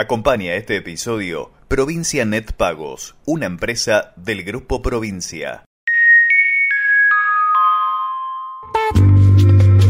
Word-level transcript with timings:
Acompaña 0.00 0.54
este 0.54 0.76
episodio 0.76 1.50
Provincia 1.66 2.24
Net 2.24 2.52
Pagos, 2.52 3.16
una 3.24 3.46
empresa 3.46 4.12
del 4.14 4.44
Grupo 4.44 4.80
Provincia. 4.80 5.64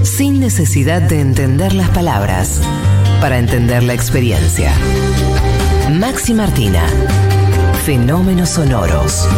Sin 0.03 0.41
necesidad 0.41 1.03
de 1.03 1.21
entender 1.21 1.75
las 1.75 1.91
palabras, 1.91 2.59
para 3.21 3.39
entender 3.39 3.83
la 3.83 3.93
experiencia. 3.93 4.73
Maxi 5.91 6.33
Martina, 6.33 6.87
Fenómenos 7.85 8.49
Sonoros. 8.49 9.29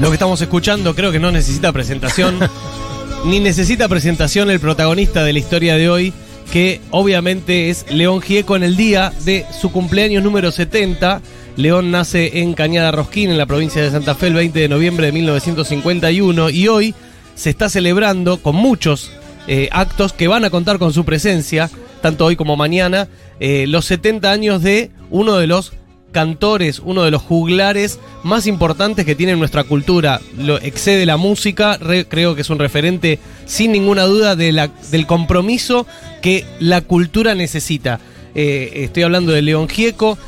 Lo 0.00 0.08
que 0.08 0.14
estamos 0.14 0.40
escuchando 0.40 0.94
creo 0.94 1.10
que 1.10 1.18
no 1.18 1.32
necesita 1.32 1.72
presentación, 1.72 2.38
ni 3.24 3.40
necesita 3.40 3.88
presentación 3.88 4.48
el 4.48 4.60
protagonista 4.60 5.24
de 5.24 5.32
la 5.32 5.40
historia 5.40 5.74
de 5.76 5.90
hoy, 5.90 6.12
que 6.52 6.80
obviamente 6.90 7.68
es 7.68 7.84
León 7.90 8.22
Gieco 8.22 8.54
en 8.54 8.62
el 8.62 8.76
día 8.76 9.12
de 9.24 9.44
su 9.60 9.72
cumpleaños 9.72 10.22
número 10.22 10.52
70. 10.52 11.20
León 11.56 11.90
nace 11.90 12.40
en 12.40 12.54
Cañada 12.54 12.92
Rosquín, 12.92 13.30
en 13.30 13.38
la 13.38 13.46
provincia 13.46 13.82
de 13.82 13.90
Santa 13.90 14.14
Fe, 14.14 14.28
el 14.28 14.34
20 14.34 14.60
de 14.60 14.68
noviembre 14.68 15.06
de 15.06 15.12
1951, 15.12 16.50
y 16.50 16.68
hoy 16.68 16.94
se 17.34 17.50
está 17.50 17.68
celebrando 17.68 18.40
con 18.40 18.54
muchos 18.54 19.10
eh, 19.48 19.68
actos 19.72 20.12
que 20.12 20.28
van 20.28 20.44
a 20.44 20.50
contar 20.50 20.78
con 20.78 20.92
su 20.92 21.04
presencia, 21.04 21.70
tanto 22.02 22.24
hoy 22.24 22.36
como 22.36 22.56
mañana, 22.56 23.08
eh, 23.40 23.66
los 23.66 23.84
70 23.86 24.30
años 24.30 24.62
de 24.62 24.92
uno 25.10 25.38
de 25.38 25.48
los 25.48 25.72
cantores, 26.12 26.80
uno 26.84 27.02
de 27.02 27.10
los 27.10 27.22
juglares 27.22 27.98
más 28.22 28.46
importantes 28.46 29.04
que 29.04 29.14
tiene 29.14 29.36
nuestra 29.36 29.64
cultura. 29.64 30.20
Lo 30.38 30.58
excede 30.60 31.06
la 31.06 31.16
música, 31.16 31.76
re- 31.76 32.06
creo 32.06 32.34
que 32.34 32.40
es 32.42 32.50
un 32.50 32.58
referente 32.58 33.18
sin 33.46 33.72
ninguna 33.72 34.04
duda 34.04 34.34
de 34.36 34.52
la- 34.52 34.70
del 34.90 35.06
compromiso 35.06 35.86
que 36.22 36.44
la 36.60 36.80
cultura 36.80 37.34
necesita. 37.34 38.00
Eh, 38.34 38.84
estoy 38.84 39.02
hablando 39.02 39.32
de 39.32 39.42
León 39.42 39.68
Gieco 39.68 40.18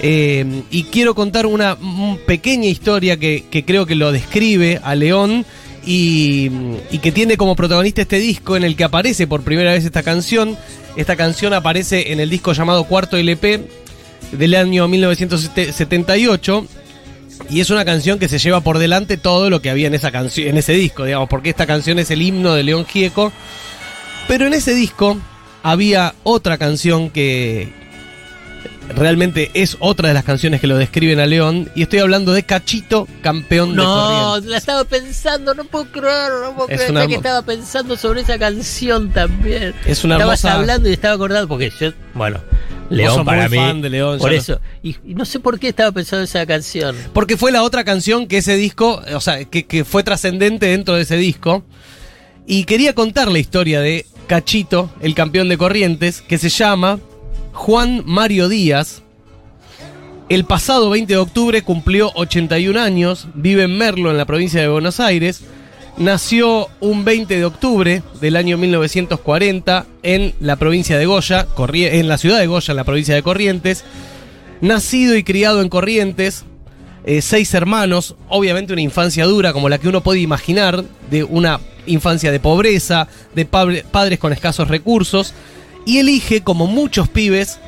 eh, 0.00 0.62
y 0.70 0.84
quiero 0.84 1.14
contar 1.14 1.46
una 1.46 1.76
pequeña 2.26 2.66
historia 2.68 3.16
que, 3.18 3.44
que 3.50 3.64
creo 3.64 3.86
que 3.86 3.94
lo 3.94 4.12
describe 4.12 4.80
a 4.82 4.94
León 4.94 5.44
y, 5.86 6.50
y 6.90 6.98
que 6.98 7.12
tiene 7.12 7.36
como 7.36 7.56
protagonista 7.56 8.02
este 8.02 8.18
disco 8.18 8.56
en 8.56 8.64
el 8.64 8.76
que 8.76 8.84
aparece 8.84 9.26
por 9.26 9.42
primera 9.42 9.72
vez 9.72 9.84
esta 9.84 10.02
canción. 10.02 10.56
Esta 10.96 11.16
canción 11.16 11.54
aparece 11.54 12.12
en 12.12 12.20
el 12.20 12.28
disco 12.30 12.52
llamado 12.52 12.84
Cuarto 12.84 13.16
LP 13.16 13.60
del 14.32 14.54
año 14.54 14.86
1978 14.88 16.66
y 17.48 17.60
es 17.60 17.70
una 17.70 17.84
canción 17.84 18.18
que 18.18 18.28
se 18.28 18.38
lleva 18.38 18.60
por 18.60 18.78
delante 18.78 19.16
todo 19.16 19.50
lo 19.50 19.60
que 19.62 19.70
había 19.70 19.86
en 19.86 19.94
esa 19.94 20.08
en 20.10 20.56
ese 20.58 20.72
disco, 20.74 21.04
digamos, 21.04 21.28
porque 21.28 21.50
esta 21.50 21.66
canción 21.66 21.98
es 21.98 22.10
el 22.10 22.22
himno 22.22 22.54
de 22.54 22.62
León 22.62 22.84
Gieco. 22.86 23.32
Pero 24.28 24.46
en 24.46 24.54
ese 24.54 24.74
disco 24.74 25.18
había 25.62 26.14
otra 26.22 26.56
canción 26.58 27.10
que 27.10 27.72
realmente 28.94 29.50
es 29.54 29.76
otra 29.80 30.08
de 30.08 30.14
las 30.14 30.24
canciones 30.24 30.60
que 30.60 30.66
lo 30.66 30.76
describen 30.76 31.20
a 31.20 31.26
León 31.26 31.70
y 31.74 31.82
estoy 31.82 32.00
hablando 32.00 32.32
de 32.32 32.42
Cachito, 32.44 33.06
campeón 33.22 33.70
de 33.70 33.76
No, 33.76 33.84
corrientes. 34.30 34.50
la 34.50 34.56
estaba 34.58 34.84
pensando, 34.84 35.54
no 35.54 35.64
puedo 35.64 35.86
creer, 35.86 36.30
no 36.44 36.54
puedo 36.54 36.68
creer 36.68 36.90
una 36.90 37.06
que 37.06 37.14
estaba 37.14 37.42
pensando 37.42 37.96
sobre 37.96 38.20
esa 38.22 38.38
canción 38.38 39.10
también. 39.10 39.74
Es 39.86 40.04
una 40.04 40.16
Estabas 40.16 40.44
hermosa- 40.44 40.60
hablando 40.60 40.88
y 40.88 40.92
estaba 40.92 41.14
acordando 41.14 41.48
porque 41.48 41.70
yo, 41.80 41.92
bueno, 42.14 42.40
sos 42.90 43.14
León 43.14 43.24
para 43.24 43.48
muy 43.48 43.58
mí. 43.58 43.64
fan 43.64 43.80
de 43.82 43.90
León, 43.90 44.18
por 44.18 44.32
eso. 44.32 44.60
Y, 44.82 44.96
y 45.04 45.14
no 45.14 45.24
sé 45.24 45.40
por 45.40 45.58
qué 45.58 45.68
estaba 45.68 45.92
pensando 45.92 46.20
en 46.20 46.24
esa 46.24 46.44
canción. 46.46 46.96
Porque 47.12 47.36
fue 47.36 47.52
la 47.52 47.62
otra 47.62 47.84
canción 47.84 48.26
que 48.26 48.38
ese 48.38 48.56
disco, 48.56 49.02
o 49.14 49.20
sea, 49.20 49.44
que, 49.44 49.64
que 49.66 49.84
fue 49.84 50.02
trascendente 50.02 50.66
dentro 50.66 50.94
de 50.94 51.02
ese 51.02 51.16
disco. 51.16 51.64
Y 52.46 52.64
quería 52.64 52.94
contar 52.94 53.30
la 53.30 53.38
historia 53.38 53.80
de 53.80 54.06
Cachito, 54.26 54.90
el 55.00 55.14
campeón 55.14 55.48
de 55.48 55.56
Corrientes, 55.58 56.20
que 56.20 56.38
se 56.38 56.48
llama 56.48 56.98
Juan 57.52 58.02
Mario 58.06 58.48
Díaz. 58.48 59.02
El 60.28 60.44
pasado 60.44 60.90
20 60.90 61.12
de 61.12 61.18
octubre 61.18 61.62
cumplió 61.62 62.12
81 62.14 62.78
años, 62.80 63.26
vive 63.34 63.64
en 63.64 63.76
Merlo, 63.76 64.10
en 64.10 64.16
la 64.16 64.26
provincia 64.26 64.60
de 64.60 64.68
Buenos 64.68 65.00
Aires. 65.00 65.42
Nació 66.00 66.68
un 66.80 67.04
20 67.04 67.36
de 67.36 67.44
octubre 67.44 68.02
del 68.22 68.36
año 68.36 68.56
1940 68.56 69.84
en 70.02 70.32
la 70.40 70.56
provincia 70.56 70.96
de 70.96 71.04
Goya, 71.04 71.46
en 71.58 72.08
la 72.08 72.16
ciudad 72.16 72.38
de 72.38 72.46
Goya, 72.46 72.72
en 72.72 72.76
la 72.76 72.84
provincia 72.84 73.14
de 73.14 73.22
Corrientes. 73.22 73.84
Nacido 74.62 75.14
y 75.14 75.24
criado 75.24 75.60
en 75.60 75.68
Corrientes, 75.68 76.46
eh, 77.04 77.20
seis 77.20 77.52
hermanos, 77.52 78.16
obviamente 78.30 78.72
una 78.72 78.80
infancia 78.80 79.26
dura 79.26 79.52
como 79.52 79.68
la 79.68 79.76
que 79.76 79.88
uno 79.88 80.00
puede 80.00 80.20
imaginar, 80.20 80.84
de 81.10 81.22
una 81.22 81.60
infancia 81.84 82.32
de 82.32 82.40
pobreza, 82.40 83.06
de 83.34 83.44
padres 83.44 84.18
con 84.18 84.32
escasos 84.32 84.68
recursos, 84.68 85.34
y 85.84 85.98
elige, 85.98 86.40
como 86.40 86.66
muchos 86.66 87.10
pibes, 87.10 87.58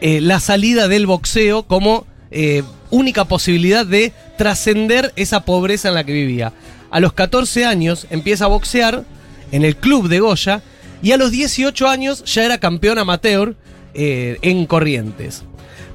eh, 0.00 0.20
la 0.20 0.40
salida 0.40 0.88
del 0.88 1.06
boxeo 1.06 1.62
como 1.62 2.08
eh, 2.32 2.64
única 2.92 3.24
posibilidad 3.24 3.84
de 3.84 4.12
trascender 4.38 5.12
esa 5.16 5.44
pobreza 5.44 5.88
en 5.88 5.94
la 5.94 6.04
que 6.04 6.12
vivía. 6.12 6.52
A 6.90 7.00
los 7.00 7.14
14 7.14 7.64
años 7.64 8.06
empieza 8.10 8.44
a 8.44 8.48
boxear 8.48 9.02
en 9.50 9.64
el 9.64 9.76
club 9.76 10.08
de 10.08 10.20
Goya 10.20 10.62
y 11.02 11.10
a 11.10 11.16
los 11.16 11.32
18 11.32 11.88
años 11.88 12.22
ya 12.24 12.44
era 12.44 12.58
campeón 12.58 12.98
amateur 12.98 13.56
eh, 13.94 14.38
en 14.42 14.66
Corrientes. 14.66 15.42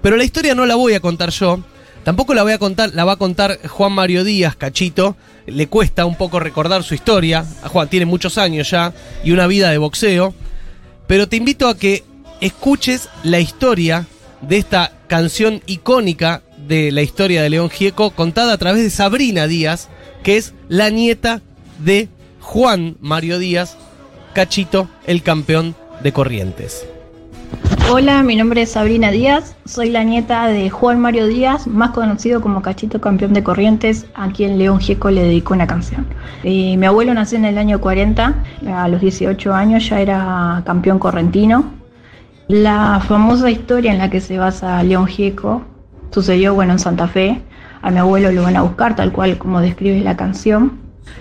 Pero 0.02 0.18
la 0.18 0.24
historia 0.24 0.56
no 0.56 0.66
la 0.66 0.76
voy 0.76 0.96
a 0.96 1.00
contar 1.00 1.30
yo, 1.30 1.60
tampoco 2.04 2.34
la 2.34 2.44
voy 2.44 2.54
a 2.54 2.58
contar, 2.58 2.92
la 2.94 3.06
va 3.06 3.14
a 3.14 3.18
contar 3.18 3.60
Juan 3.68 3.94
Mario 3.94 4.24
Díaz, 4.24 4.56
Cachito. 4.56 5.16
Le 5.46 5.68
cuesta 5.68 6.06
un 6.06 6.16
poco 6.16 6.40
recordar 6.40 6.84
su 6.84 6.94
historia. 6.94 7.46
A 7.64 7.70
Juan 7.70 7.88
tiene 7.88 8.06
muchos 8.06 8.38
años 8.38 8.70
ya 8.70 8.94
y 9.24 9.32
una 9.32 9.48
vida 9.48 9.70
de 9.70 9.78
boxeo. 9.78 10.34
Pero 11.08 11.30
te 11.30 11.38
invito 11.38 11.70
a 11.70 11.78
que 11.78 12.04
escuches 12.42 13.08
la 13.24 13.40
historia 13.40 14.08
de 14.42 14.58
esta 14.58 14.92
canción 15.08 15.62
icónica 15.68 16.42
de 16.68 16.92
la 16.92 17.02
historia 17.02 17.42
de 17.42 17.50
León 17.50 17.70
Gieco, 17.70 18.12
contada 18.12 18.54
a 18.54 18.58
través 18.58 18.84
de 18.84 18.90
Sabrina 18.90 19.48
Díaz, 19.48 19.90
que 20.24 20.38
es 20.38 20.54
la 20.68 20.90
nieta 20.90 21.42
de 21.80 22.10
Juan 22.42 22.98
Mario 23.00 23.40
Díaz, 23.40 23.78
Cachito, 24.34 24.90
el 25.06 25.24
campeón 25.24 25.76
de 26.04 26.12
Corrientes. 26.12 26.88
Hola, 27.90 28.22
mi 28.22 28.36
nombre 28.36 28.64
es 28.64 28.72
Sabrina 28.72 29.12
Díaz, 29.12 29.56
soy 29.66 29.90
la 29.90 30.04
nieta 30.04 30.48
de 30.48 30.70
Juan 30.70 31.00
Mario 31.00 31.28
Díaz, 31.28 31.68
más 31.68 31.92
conocido 31.92 32.42
como 32.42 32.62
Cachito 32.62 33.00
Campeón 33.00 33.32
de 33.32 33.44
Corrientes, 33.44 34.06
a 34.14 34.30
quien 34.30 34.58
León 34.58 34.82
Gieco 34.82 35.10
le 35.10 35.24
dedicó 35.24 35.54
una 35.54 35.68
canción. 35.68 36.06
Eh, 36.44 36.76
mi 36.76 36.86
abuelo 36.86 37.14
nació 37.14 37.38
en 37.38 37.46
el 37.46 37.58
año 37.58 37.80
40, 37.80 38.36
a 38.74 38.88
los 38.90 39.00
18 39.00 39.54
años 39.54 39.88
ya 39.88 40.02
era 40.02 40.62
campeón 40.66 41.00
correntino. 41.00 41.72
La 42.50 43.02
famosa 43.08 43.50
historia 43.50 43.94
en 43.94 44.00
la 44.00 44.10
que 44.10 44.20
se 44.20 44.38
basa 44.38 44.84
León 44.84 45.08
Gieco 45.08 45.64
sucedió 46.12 46.54
bueno, 46.54 46.74
en 46.74 46.80
Santa 46.80 47.08
Fe. 47.08 47.42
A 47.82 47.92
mi 47.92 48.00
abuelo 48.00 48.32
lo 48.32 48.44
van 48.44 48.58
a 48.58 48.62
buscar, 48.62 48.96
tal 48.96 49.12
cual 49.12 49.38
como 49.38 49.62
describe 49.62 50.00
la 50.02 50.18
canción. 50.18 50.74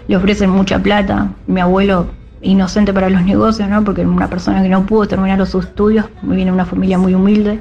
Le 0.08 0.16
ofrecen 0.16 0.50
mucha 0.50 0.78
plata. 0.78 1.28
Mi 1.46 1.60
abuelo 1.60 2.08
inocente 2.42 2.92
para 2.92 3.10
los 3.10 3.22
negocios, 3.22 3.68
¿no? 3.68 3.84
Porque 3.84 4.02
una 4.02 4.28
persona 4.28 4.62
que 4.62 4.68
no 4.68 4.86
pudo 4.86 5.06
terminar 5.06 5.38
los 5.38 5.54
estudios, 5.54 6.06
viene 6.22 6.46
de 6.46 6.52
una 6.52 6.64
familia 6.64 6.98
muy 6.98 7.14
humilde, 7.14 7.60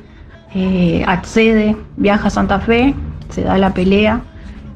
eh, 0.53 1.03
accede, 1.07 1.75
viaja 1.97 2.27
a 2.27 2.29
Santa 2.29 2.59
Fe, 2.59 2.93
se 3.29 3.43
da 3.43 3.57
la 3.57 3.73
pelea, 3.73 4.21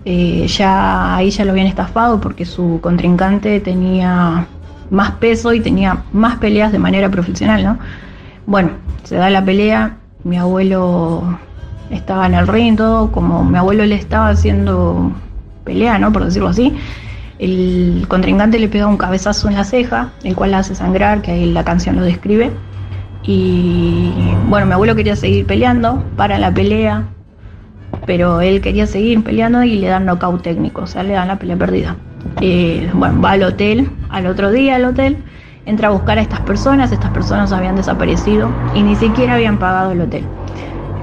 eh, 0.05 0.47
ya 0.47 1.15
ahí 1.15 1.29
ya 1.29 1.45
lo 1.45 1.51
habían 1.51 1.67
estafado 1.67 2.19
porque 2.19 2.45
su 2.45 2.79
contrincante 2.81 3.59
tenía 3.59 4.47
más 4.89 5.11
peso 5.11 5.53
y 5.53 5.59
tenía 5.59 6.03
más 6.13 6.37
peleas 6.37 6.71
de 6.71 6.79
manera 6.79 7.09
profesional, 7.09 7.63
¿no? 7.63 7.79
Bueno, 8.45 8.71
se 9.03 9.15
da 9.15 9.29
la 9.29 9.43
pelea, 9.43 9.97
mi 10.23 10.37
abuelo 10.37 11.37
estaba 11.89 12.25
en 12.25 12.33
el 12.35 12.47
ring, 12.47 12.77
todo, 12.77 13.11
como 13.11 13.43
mi 13.43 13.57
abuelo 13.57 13.85
le 13.85 13.95
estaba 13.95 14.29
haciendo 14.29 15.11
pelea, 15.63 15.97
¿no? 15.99 16.11
Por 16.11 16.25
decirlo 16.25 16.49
así. 16.49 16.75
El 17.39 18.05
contrincante 18.07 18.59
le 18.59 18.67
pega 18.67 18.87
un 18.87 18.97
cabezazo 18.97 19.47
en 19.47 19.55
la 19.55 19.63
ceja, 19.63 20.11
el 20.23 20.35
cual 20.35 20.51
la 20.51 20.59
hace 20.59 20.75
sangrar, 20.75 21.21
que 21.21 21.31
ahí 21.31 21.51
la 21.51 21.63
canción 21.63 21.95
lo 21.95 22.03
describe. 22.03 22.51
Y 23.23 24.11
bueno, 24.47 24.65
mi 24.65 24.73
abuelo 24.73 24.95
quería 24.95 25.15
seguir 25.15 25.45
peleando, 25.45 26.03
para 26.15 26.37
la 26.37 26.53
pelea, 26.53 27.03
pero 28.05 28.41
él 28.41 28.61
quería 28.61 28.87
seguir 28.87 29.23
peleando 29.23 29.63
y 29.63 29.75
le 29.75 29.87
dan 29.87 30.05
knockout 30.05 30.41
técnico, 30.41 30.81
o 30.81 30.87
sea, 30.87 31.03
le 31.03 31.13
dan 31.13 31.27
la 31.27 31.37
pelea 31.37 31.57
perdida. 31.57 31.95
Eh, 32.41 32.89
bueno, 32.93 33.21
va 33.21 33.31
al 33.31 33.43
hotel, 33.43 33.89
al 34.09 34.27
otro 34.27 34.51
día 34.51 34.75
al 34.75 34.85
hotel, 34.85 35.17
entra 35.65 35.89
a 35.89 35.91
buscar 35.91 36.17
a 36.17 36.21
estas 36.21 36.41
personas, 36.41 36.91
estas 36.91 37.11
personas 37.11 37.51
habían 37.51 37.75
desaparecido 37.75 38.49
y 38.73 38.81
ni 38.83 38.95
siquiera 38.95 39.35
habían 39.35 39.59
pagado 39.59 39.91
el 39.91 40.01
hotel. 40.01 40.25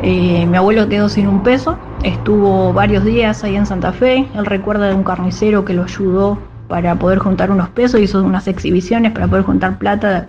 Eh, 0.02 0.46
mi 0.46 0.56
abuelo 0.56 0.88
quedó 0.88 1.08
sin 1.08 1.26
un 1.26 1.42
peso, 1.42 1.78
estuvo 2.02 2.72
varios 2.72 3.04
días 3.04 3.42
ahí 3.44 3.56
en 3.56 3.66
Santa 3.66 3.92
Fe, 3.92 4.26
él 4.34 4.46
recuerda 4.46 4.88
de 4.88 4.94
un 4.94 5.04
carnicero 5.04 5.64
que 5.64 5.72
lo 5.72 5.84
ayudó 5.84 6.38
para 6.68 6.96
poder 6.96 7.18
juntar 7.18 7.50
unos 7.50 7.70
pesos, 7.70 8.00
hizo 8.00 8.22
unas 8.22 8.46
exhibiciones 8.46 9.12
para 9.12 9.26
poder 9.26 9.44
juntar 9.44 9.78
plata 9.78 10.28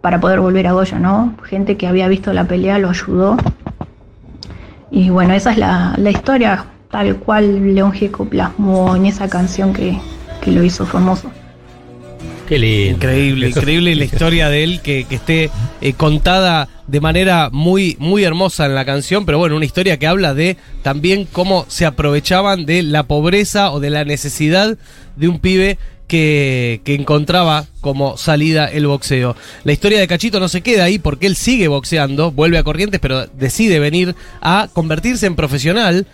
para 0.00 0.18
poder 0.20 0.40
volver 0.40 0.66
a 0.66 0.72
Goya, 0.72 0.98
¿no? 0.98 1.34
Gente 1.44 1.76
que 1.76 1.86
había 1.86 2.08
visto 2.08 2.32
la 2.32 2.44
pelea 2.44 2.78
lo 2.78 2.88
ayudó. 2.88 3.36
Y 4.90 5.10
bueno, 5.10 5.34
esa 5.34 5.52
es 5.52 5.58
la, 5.58 5.94
la 5.98 6.10
historia 6.10 6.64
tal 6.90 7.16
cual 7.16 7.74
León 7.74 7.92
Gieco 7.92 8.24
plasmó 8.24 8.96
en 8.96 9.06
esa 9.06 9.28
canción 9.28 9.72
que, 9.72 9.98
que 10.40 10.50
lo 10.50 10.64
hizo 10.64 10.86
famoso. 10.86 11.30
Qué 12.48 12.58
lindo. 12.58 12.96
Increíble, 12.96 13.48
increíble 13.50 13.94
la 13.94 14.04
historia 14.04 14.48
de 14.48 14.64
él 14.64 14.80
que, 14.80 15.04
que 15.04 15.14
esté 15.16 15.50
eh, 15.80 15.92
contada 15.94 16.68
de 16.86 17.00
manera 17.00 17.50
muy, 17.52 17.96
muy 17.98 18.24
hermosa 18.24 18.66
en 18.66 18.74
la 18.74 18.84
canción, 18.84 19.24
pero 19.24 19.38
bueno, 19.38 19.56
una 19.56 19.64
historia 19.64 19.98
que 19.98 20.06
habla 20.06 20.34
de 20.34 20.56
también 20.82 21.26
cómo 21.30 21.64
se 21.68 21.86
aprovechaban 21.86 22.66
de 22.66 22.82
la 22.82 23.04
pobreza 23.04 23.70
o 23.72 23.80
de 23.80 23.90
la 23.90 24.04
necesidad 24.04 24.76
de 25.16 25.28
un 25.28 25.38
pibe 25.38 25.78
que, 26.08 26.80
que 26.84 26.94
encontraba 26.94 27.66
como 27.80 28.16
salida 28.16 28.66
el 28.66 28.86
boxeo. 28.88 29.36
La 29.64 29.72
historia 29.72 30.00
de 30.00 30.08
Cachito 30.08 30.40
no 30.40 30.48
se 30.48 30.60
queda 30.60 30.84
ahí 30.84 30.98
porque 30.98 31.26
él 31.26 31.36
sigue 31.36 31.68
boxeando, 31.68 32.32
vuelve 32.32 32.58
a 32.58 32.64
Corrientes, 32.64 33.00
pero 33.00 33.26
decide 33.28 33.78
venir 33.78 34.16
a 34.40 34.68
convertirse 34.72 35.26
en 35.26 35.36
profesional, 35.36 36.06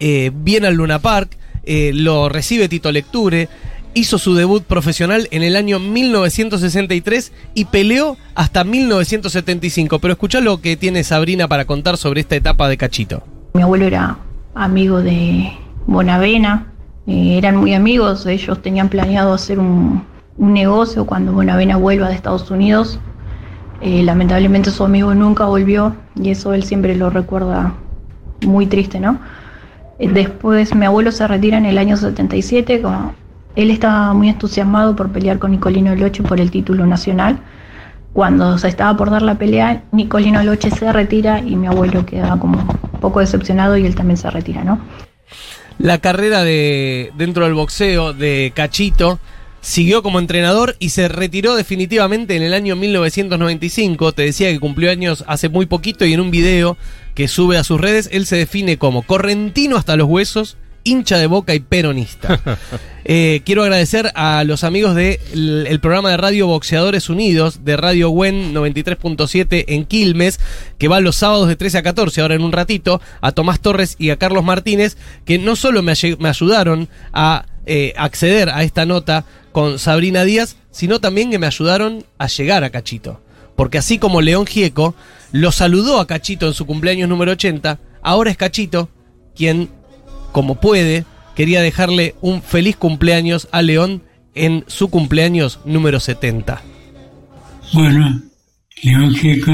eh, 0.00 0.30
viene 0.34 0.66
al 0.66 0.74
Luna 0.74 0.98
Park, 0.98 1.36
eh, 1.64 1.92
lo 1.94 2.28
recibe 2.28 2.68
Tito 2.68 2.92
Lecture, 2.92 3.48
hizo 3.94 4.18
su 4.18 4.34
debut 4.34 4.62
profesional 4.62 5.28
en 5.30 5.42
el 5.42 5.56
año 5.56 5.78
1963 5.78 7.32
y 7.54 7.66
peleó 7.66 8.16
hasta 8.34 8.64
1975. 8.64 9.98
Pero 9.98 10.12
escucha 10.12 10.40
lo 10.40 10.60
que 10.60 10.76
tiene 10.76 11.04
Sabrina 11.04 11.48
para 11.48 11.64
contar 11.64 11.96
sobre 11.96 12.20
esta 12.20 12.36
etapa 12.36 12.68
de 12.68 12.76
Cachito. 12.76 13.22
Mi 13.54 13.62
abuelo 13.62 13.86
era 13.86 14.18
amigo 14.54 15.00
de 15.00 15.50
Bonavena, 15.86 16.66
eh, 17.06 17.38
eran 17.38 17.56
muy 17.56 17.74
amigos, 17.74 18.26
ellos 18.26 18.60
tenían 18.60 18.88
planeado 18.88 19.32
hacer 19.32 19.58
un, 19.58 20.04
negocio 20.36 21.04
cuando 21.04 21.32
Bonavena 21.32 21.76
vuelva 21.76 22.08
de 22.08 22.14
Estados 22.14 22.50
Unidos. 22.50 23.00
Eh, 23.80 24.02
lamentablemente 24.02 24.70
su 24.70 24.84
amigo 24.84 25.14
nunca 25.14 25.46
volvió 25.46 25.96
y 26.14 26.30
eso 26.30 26.52
él 26.52 26.62
siempre 26.62 26.94
lo 26.94 27.10
recuerda 27.10 27.74
muy 28.46 28.66
triste, 28.66 29.00
¿no? 29.00 29.18
Eh, 29.98 30.08
Después 30.08 30.74
mi 30.74 30.86
abuelo 30.86 31.10
se 31.10 31.26
retira 31.26 31.58
en 31.58 31.66
el 31.66 31.78
año 31.78 31.96
77, 31.96 32.82
como 32.82 33.14
él 33.56 33.70
estaba 33.70 34.14
muy 34.14 34.28
entusiasmado 34.28 34.94
por 34.94 35.10
pelear 35.10 35.38
con 35.38 35.50
Nicolino 35.50 35.94
Loche 35.94 36.22
por 36.22 36.40
el 36.40 36.50
título 36.50 36.86
nacional. 36.86 37.40
Cuando 38.12 38.58
se 38.58 38.68
estaba 38.68 38.96
por 38.96 39.10
dar 39.10 39.22
la 39.22 39.36
pelea, 39.36 39.84
Nicolino 39.92 40.42
Loche 40.42 40.70
se 40.70 40.92
retira 40.92 41.40
y 41.40 41.56
mi 41.56 41.66
abuelo 41.66 42.06
queda 42.06 42.38
como 42.38 42.58
un 42.58 43.00
poco 43.00 43.20
decepcionado 43.20 43.76
y 43.76 43.86
él 43.86 43.94
también 43.94 44.16
se 44.16 44.30
retira, 44.30 44.64
¿no? 44.64 44.80
La 45.78 45.98
carrera 45.98 46.42
de 46.42 47.12
dentro 47.16 47.44
del 47.44 47.54
boxeo 47.54 48.12
de 48.12 48.52
Cachito 48.54 49.20
siguió 49.60 50.02
como 50.02 50.18
entrenador 50.18 50.76
y 50.78 50.90
se 50.90 51.08
retiró 51.08 51.54
definitivamente 51.54 52.36
en 52.36 52.42
el 52.42 52.54
año 52.54 52.74
1995. 52.76 54.12
Te 54.12 54.22
decía 54.22 54.50
que 54.50 54.60
cumplió 54.60 54.90
años 54.90 55.24
hace 55.26 55.48
muy 55.48 55.66
poquito 55.66 56.04
y 56.04 56.14
en 56.14 56.20
un 56.20 56.30
video 56.30 56.76
que 57.14 57.28
sube 57.28 57.58
a 57.58 57.64
sus 57.64 57.80
redes 57.80 58.08
él 58.12 58.26
se 58.26 58.36
define 58.36 58.78
como 58.78 59.02
correntino 59.02 59.76
hasta 59.76 59.96
los 59.96 60.08
huesos, 60.08 60.56
hincha 60.84 61.18
de 61.18 61.26
boca 61.26 61.54
y 61.54 61.60
peronista. 61.60 62.40
Eh, 63.10 63.40
quiero 63.46 63.62
agradecer 63.62 64.12
a 64.16 64.44
los 64.44 64.64
amigos 64.64 64.94
del 64.94 65.66
el 65.66 65.80
programa 65.80 66.10
de 66.10 66.18
Radio 66.18 66.46
Boxeadores 66.46 67.08
Unidos 67.08 67.64
de 67.64 67.78
Radio 67.78 68.10
Gwen 68.10 68.52
93.7 68.52 69.64
en 69.66 69.86
Quilmes, 69.86 70.38
que 70.76 70.88
va 70.88 71.00
los 71.00 71.16
sábados 71.16 71.48
de 71.48 71.56
13 71.56 71.78
a 71.78 71.82
14, 71.82 72.20
ahora 72.20 72.34
en 72.34 72.42
un 72.42 72.52
ratito, 72.52 73.00
a 73.22 73.32
Tomás 73.32 73.60
Torres 73.60 73.96
y 73.98 74.10
a 74.10 74.18
Carlos 74.18 74.44
Martínez, 74.44 74.98
que 75.24 75.38
no 75.38 75.56
solo 75.56 75.82
me 75.82 75.92
ayudaron 75.92 76.90
a 77.14 77.46
eh, 77.70 77.92
acceder 77.98 78.48
a 78.48 78.62
esta 78.62 78.86
nota 78.86 79.26
con 79.52 79.78
Sabrina 79.78 80.24
Díaz, 80.24 80.56
sino 80.70 81.00
también 81.00 81.30
que 81.30 81.38
me 81.38 81.46
ayudaron 81.46 82.02
a 82.16 82.26
llegar 82.26 82.64
a 82.64 82.70
Cachito. 82.70 83.20
Porque 83.56 83.76
así 83.76 83.98
como 83.98 84.22
León 84.22 84.46
Gieco 84.46 84.94
lo 85.32 85.52
saludó 85.52 86.00
a 86.00 86.06
Cachito 86.06 86.46
en 86.46 86.54
su 86.54 86.64
cumpleaños 86.64 87.10
número 87.10 87.32
80, 87.32 87.78
ahora 88.00 88.30
es 88.30 88.36
Cachito 88.36 88.88
quien, 89.36 89.68
como 90.32 90.60
puede, 90.60 91.04
quería 91.34 91.62
dejarle 91.62 92.14
un 92.20 92.42
feliz 92.42 92.76
cumpleaños 92.76 93.48
a 93.52 93.62
León 93.62 94.02
en 94.34 94.64
su 94.66 94.88
cumpleaños 94.88 95.60
número 95.64 96.00
70. 96.00 96.62
Bueno, 97.72 98.22
León 98.82 99.14
Gieco, 99.14 99.52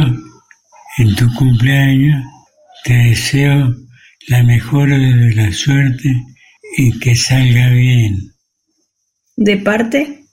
en 0.99 1.15
tu 1.17 1.33
cumpleaños 1.35 2.23
te 2.85 2.95
deseo 2.95 3.75
la 4.29 4.43
mejor 4.45 4.91
de 4.91 5.35
la 5.35 5.53
suerte 5.53 6.11
y 6.77 6.99
que 6.99 7.15
salga 7.15 7.71
bien. 7.71 8.33
¿De 9.37 9.57
parte? 9.57 10.25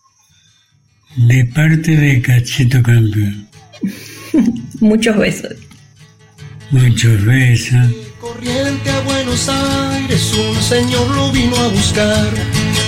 De 1.16 1.46
parte 1.46 1.96
de 1.96 2.22
Cachito 2.22 2.82
Campeón. 2.84 3.48
Muchos 4.80 5.18
besos. 5.18 5.56
Muchos 6.72 7.26
besos. 7.26 8.11
Corriente 8.42 8.90
a 8.90 9.00
Buenos 9.02 9.48
Aires, 9.50 10.34
un 10.34 10.64
señor 10.64 11.08
lo 11.12 11.32
vino 11.32 11.56
a 11.58 11.68
buscar. 11.68 12.28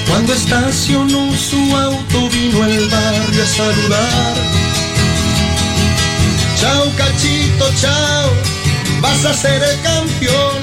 Cuando 0.10 0.34
estacionó 0.34 1.32
su 1.38 1.78
auto, 1.78 2.28
vino 2.30 2.64
al 2.64 2.90
barrio 2.90 3.44
a 3.44 3.46
saludar. 3.46 4.34
Chao, 6.60 6.92
cachito, 6.98 7.70
chao, 7.80 8.32
vas 9.00 9.26
a 9.26 9.34
ser 9.34 9.62
el 9.62 9.80
campeón. 9.82 10.58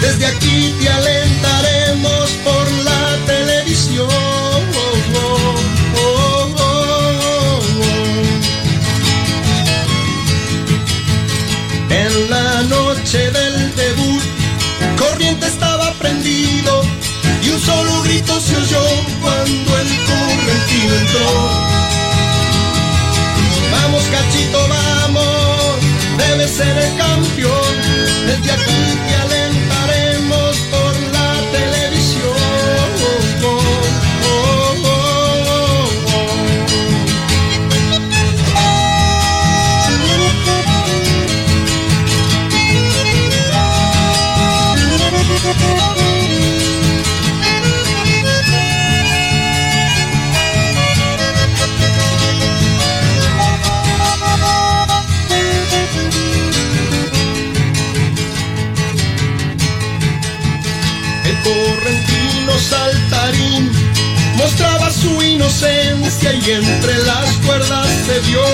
Desde 0.00 0.26
aquí 0.26 0.74
te 0.80 0.88
cachito, 24.12 24.68
vamos, 24.68 25.80
debe 26.18 26.46
ser 26.46 26.76
el 26.76 26.96
campeón. 26.96 27.74
Desde 28.26 28.52
aquí 28.52 28.98
te 29.06 29.14
alentaremos 29.14 30.56
por 30.70 30.94
la 31.12 31.28
televisión. 31.50 32.42
Inocencia 66.22 66.32
y 66.32 66.50
entre 66.54 66.98
las 67.04 67.36
cuerdas 67.46 67.86
se 68.06 68.20
vio 68.20 68.44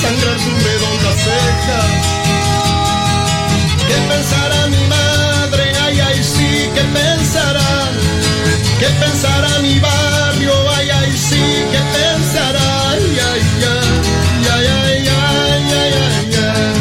sangrar 0.00 0.38
su 0.38 0.50
redonda 0.50 1.12
ceja. 1.12 1.80
¿Qué 3.88 3.96
pensará 4.08 4.66
mi 4.68 4.86
madre? 4.86 5.72
Ay, 5.84 6.00
ay, 6.00 6.22
sí, 6.22 6.68
¿qué 6.74 6.82
pensará? 6.92 7.90
¿Qué 8.78 8.86
pensará 8.86 9.58
mi 9.60 9.78
barrio? 9.78 10.52
Ay, 10.76 10.90
ay, 10.90 11.12
sí, 11.12 11.42
¿qué 11.70 11.80
pensará? 11.98 12.90
Ay, 12.90 13.18
ay, 13.32 13.42
ay, 13.64 13.86
ay, 14.52 14.66
ay, 14.66 15.08
ay, 15.08 15.64
ay, 15.72 15.94
ay, 16.06 16.34
ay. 16.36 16.74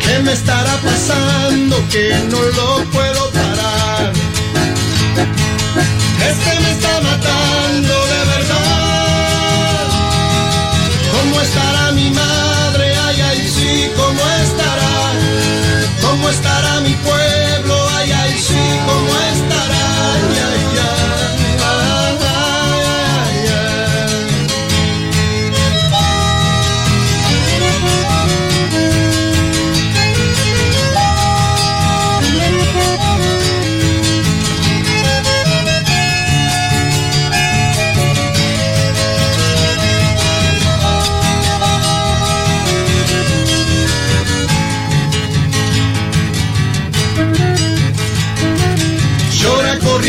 ¿Qué 0.00 0.18
me 0.20 0.32
estará 0.32 0.76
pasando 0.82 1.76
que 1.90 2.14
no 2.30 2.44
este 6.26 6.60
me 6.60 6.70
está 6.72 7.00
matando. 7.00 7.33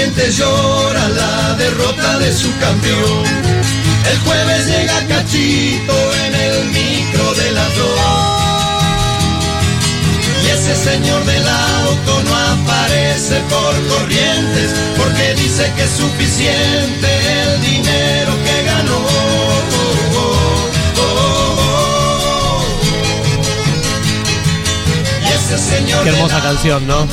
Corrientes 0.06 0.38
llora 0.38 1.10
la 1.10 1.56
derrota 1.56 2.20
de 2.20 2.32
su 2.32 2.56
campeón. 2.60 3.24
El 4.12 4.20
jueves 4.20 4.68
llega 4.68 5.08
Cachito 5.08 5.96
en 6.28 6.36
el 6.36 6.66
micro 6.66 7.34
de 7.34 7.52
las 7.52 7.76
dos. 7.76 8.00
Y 10.44 10.48
ese 10.48 10.76
señor 10.76 11.26
del 11.26 11.48
auto 11.48 12.24
no 12.24 12.36
aparece 12.36 13.42
por 13.50 13.98
corrientes 13.98 14.76
porque 14.96 15.34
dice 15.42 15.74
que 15.76 15.84
es 15.86 15.90
suficiente 15.90 17.08
el 17.42 17.62
dinero 17.62 18.32
que 18.46 18.64
ganó. 18.64 19.06
Y 25.24 25.34
ese 25.34 25.58
señor 25.58 26.04
Qué 26.04 26.10
hermosa 26.10 26.36
del 26.36 26.44
canción, 26.44 26.86
¿no? 26.86 27.08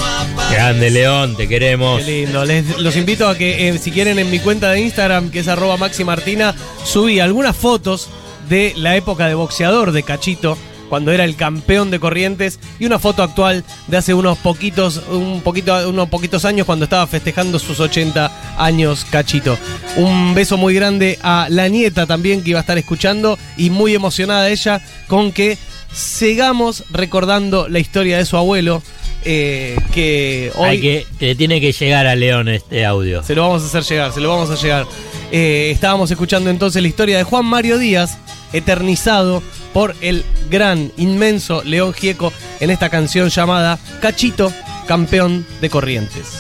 Grande 0.52 0.90
León, 0.90 1.36
te 1.36 1.48
queremos. 1.48 2.02
Qué 2.02 2.24
lindo. 2.24 2.44
Les- 2.44 2.78
los 2.78 2.96
invito 2.96 3.28
a 3.28 3.36
que, 3.36 3.68
eh, 3.68 3.78
si 3.78 3.90
quieren, 3.90 4.18
en 4.18 4.30
mi 4.30 4.38
cuenta 4.38 4.70
de 4.70 4.80
Instagram, 4.80 5.30
que 5.30 5.40
es 5.40 5.48
arroba 5.48 5.76
Maxi 5.76 6.04
Martina, 6.04 6.54
subí 6.84 7.20
algunas 7.20 7.56
fotos 7.56 8.08
de 8.48 8.72
la 8.76 8.96
época 8.96 9.26
de 9.26 9.34
boxeador 9.34 9.92
de 9.92 10.02
Cachito, 10.02 10.58
cuando 10.88 11.10
era 11.10 11.24
el 11.24 11.36
campeón 11.36 11.90
de 11.90 11.98
Corrientes, 11.98 12.58
y 12.78 12.84
una 12.84 12.98
foto 12.98 13.22
actual 13.22 13.64
de 13.86 13.96
hace 13.96 14.12
unos 14.12 14.36
poquitos, 14.38 15.00
un 15.10 15.40
poquito, 15.40 15.88
unos 15.88 16.08
poquitos 16.10 16.44
años, 16.44 16.66
cuando 16.66 16.84
estaba 16.84 17.06
festejando 17.06 17.58
sus 17.58 17.80
80 17.80 18.30
años 18.58 19.06
Cachito. 19.10 19.56
Un 19.96 20.34
beso 20.34 20.58
muy 20.58 20.74
grande 20.74 21.18
a 21.22 21.46
la 21.48 21.68
nieta 21.68 22.06
también 22.06 22.42
que 22.42 22.50
iba 22.50 22.58
a 22.58 22.62
estar 22.62 22.76
escuchando 22.78 23.38
y 23.56 23.70
muy 23.70 23.94
emocionada 23.94 24.50
ella 24.50 24.82
con 25.08 25.32
que 25.32 25.56
sigamos 25.94 26.84
recordando 26.90 27.68
la 27.68 27.78
historia 27.78 28.18
de 28.18 28.26
su 28.26 28.36
abuelo. 28.36 28.82
Eh, 29.24 29.76
que 29.92 30.52
hoy 30.56 30.68
Hay 30.68 30.80
que, 30.80 31.06
te 31.18 31.34
tiene 31.34 31.60
que 31.60 31.72
llegar 31.72 32.06
a 32.06 32.14
León 32.14 32.48
este 32.48 32.84
audio. 32.84 33.22
se 33.22 33.34
lo 33.34 33.42
vamos 33.42 33.62
a 33.62 33.66
hacer 33.66 33.82
llegar, 33.82 34.12
se 34.12 34.20
lo 34.20 34.28
vamos 34.28 34.50
a 34.50 34.54
llegar. 34.54 34.86
Eh, 35.30 35.70
estábamos 35.72 36.10
escuchando 36.10 36.50
entonces 36.50 36.82
la 36.82 36.88
historia 36.88 37.16
de 37.18 37.24
Juan 37.24 37.44
Mario 37.44 37.78
Díaz, 37.78 38.18
eternizado 38.52 39.42
por 39.72 39.94
el 40.00 40.24
gran, 40.50 40.92
inmenso 40.96 41.62
León 41.64 41.92
Gieco 41.94 42.32
en 42.60 42.70
esta 42.70 42.90
canción 42.90 43.28
llamada 43.30 43.78
Cachito, 44.00 44.52
campeón 44.86 45.46
de 45.60 45.70
Corrientes. 45.70 46.38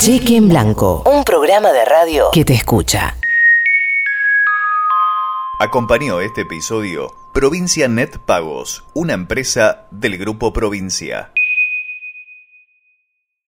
Cheque 0.00 0.36
en 0.36 0.48
Blanco. 0.48 1.02
Un 1.06 1.24
programa 1.24 1.72
de 1.72 1.84
radio 1.84 2.30
que 2.32 2.44
te 2.44 2.54
escucha. 2.54 3.16
Acompañó 5.58 6.20
este 6.20 6.42
episodio 6.42 7.14
Provincia 7.36 7.86
Net 7.86 8.16
Pagos, 8.16 8.82
una 8.94 9.12
empresa 9.12 9.88
del 9.90 10.16
Grupo 10.16 10.54
Provincia. 10.54 11.32